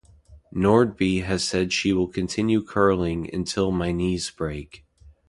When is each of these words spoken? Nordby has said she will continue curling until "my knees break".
Nordby 0.51 1.23
has 1.25 1.43
said 1.47 1.71
she 1.71 1.93
will 1.93 2.07
continue 2.07 2.63
curling 2.63 3.29
until 3.31 3.69
"my 3.71 3.91
knees 3.91 4.31
break". 4.31 4.83